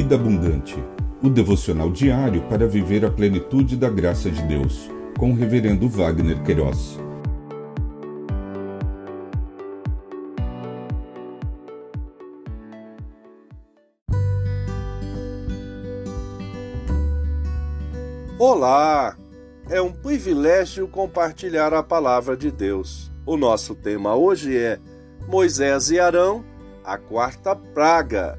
[0.00, 0.76] Vida Abundante,
[1.20, 6.40] o devocional diário para viver a plenitude da graça de Deus, com o Reverendo Wagner
[6.44, 7.00] Queiroz.
[18.38, 19.16] Olá!
[19.68, 23.10] É um privilégio compartilhar a palavra de Deus.
[23.26, 24.78] O nosso tema hoje é
[25.26, 26.44] Moisés e Arão,
[26.84, 28.38] a quarta praga.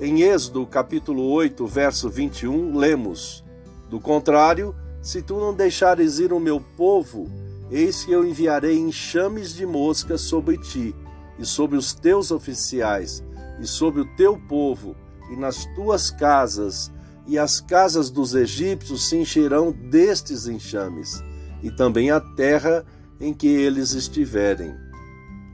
[0.00, 3.44] Em Êxodo capítulo 8, verso 21, lemos:
[3.88, 7.30] Do contrário, se tu não deixares ir o meu povo,
[7.70, 10.92] eis que eu enviarei enxames de moscas sobre ti,
[11.38, 13.22] e sobre os teus oficiais,
[13.60, 14.96] e sobre o teu povo,
[15.30, 16.90] e nas tuas casas,
[17.24, 21.22] e as casas dos egípcios se encherão destes enxames,
[21.62, 22.84] e também a terra
[23.20, 24.74] em que eles estiverem.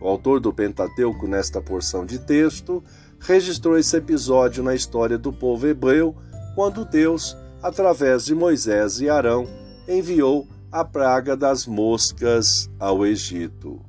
[0.00, 2.82] O autor do Pentateuco, nesta porção de texto,
[3.20, 6.16] registrou esse episódio na história do povo hebreu,
[6.54, 9.46] quando Deus, através de Moisés e Arão,
[9.86, 13.80] enviou a praga das moscas ao Egito.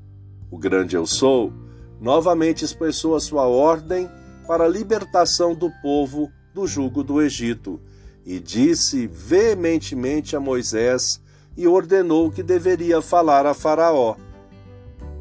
[0.49, 1.53] O grande Eu Sou
[1.99, 4.09] novamente expressou a sua ordem
[4.47, 7.79] para a libertação do povo do jugo do Egito,
[8.25, 11.21] e disse veementemente a Moisés
[11.55, 14.15] e ordenou que deveria falar a Faraó.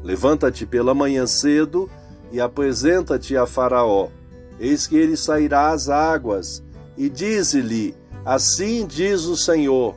[0.03, 1.89] Levanta-te pela manhã cedo
[2.31, 4.09] e apresenta-te a Faraó.
[4.59, 6.63] Eis que ele sairá às águas,
[6.97, 9.95] e dize-lhe: Assim diz o Senhor: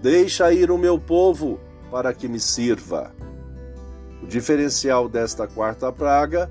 [0.00, 1.58] Deixa ir o meu povo
[1.90, 3.12] para que me sirva.
[4.22, 6.50] O diferencial desta quarta praga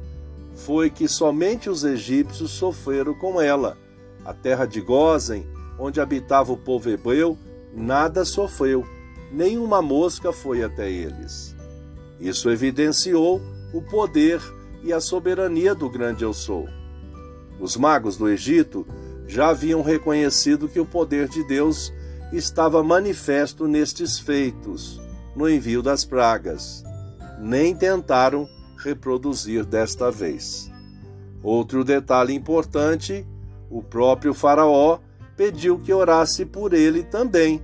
[0.55, 3.77] foi que somente os egípcios sofreram com ela
[4.25, 5.45] a terra de Gozen,
[5.77, 7.37] onde habitava o povo hebreu,
[7.73, 8.85] nada sofreu,
[9.31, 11.55] nenhuma mosca foi até eles.
[12.19, 13.41] Isso evidenciou
[13.73, 14.41] o poder
[14.83, 16.67] e a soberania do grande Eu Sou.
[17.59, 18.85] Os magos do Egito
[19.27, 21.93] já haviam reconhecido que o poder de Deus
[22.31, 25.01] estava manifesto nestes feitos,
[25.35, 26.83] no envio das pragas.
[27.39, 28.47] Nem tentaram
[28.77, 30.69] reproduzir desta vez.
[31.41, 33.25] Outro detalhe importante
[33.69, 34.99] o próprio Faraó
[35.35, 37.61] pediu que orasse por ele também.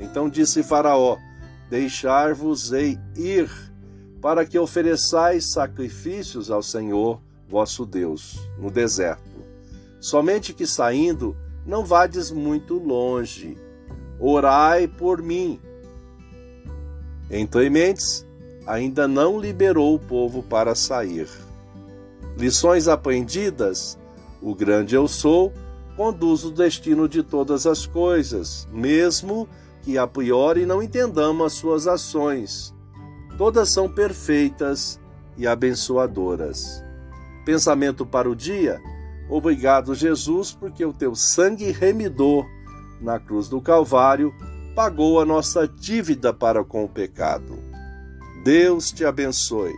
[0.00, 1.18] Então disse Faraó:
[1.68, 3.50] Deixar-vos-ei ir,
[4.24, 9.44] para que ofereçais sacrifícios ao Senhor vosso Deus no deserto.
[10.00, 11.36] Somente que saindo,
[11.66, 13.58] não vades muito longe.
[14.18, 15.60] Orai por mim.
[17.30, 18.26] Em mentes,
[18.66, 21.28] ainda não liberou o povo para sair.
[22.38, 23.98] Lições aprendidas
[24.40, 25.52] o grande eu sou
[25.98, 29.46] conduz o destino de todas as coisas, mesmo
[29.82, 32.74] que a priori não entendamos as suas ações.
[33.36, 35.00] Todas são perfeitas
[35.36, 36.84] e abençoadoras.
[37.44, 38.80] Pensamento para o dia:
[39.28, 42.46] Obrigado, Jesus, porque o teu sangue remidor
[43.00, 44.32] na cruz do Calvário
[44.74, 47.58] pagou a nossa dívida para com o pecado.
[48.44, 49.72] Deus te abençoe.